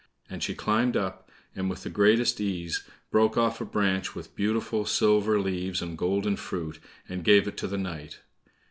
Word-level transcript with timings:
And 0.31 0.41
she 0.41 0.55
climbed 0.55 0.97
up, 0.97 1.29
and 1.55 1.69
with 1.69 1.83
the 1.83 1.91
greatest 1.91 2.41
ease 2.41 2.81
broke 3.11 3.37
off 3.37 3.61
a 3.61 3.65
branch 3.65 4.15
with 4.15 4.35
beautiful 4.35 4.83
silver 4.83 5.39
leaves 5.39 5.79
and 5.79 5.95
golden 5.95 6.37
fruit, 6.37 6.79
and 7.07 7.23
gave 7.23 7.47
it 7.47 7.55
to 7.57 7.67
the 7.67 7.77
knight. 7.77 8.19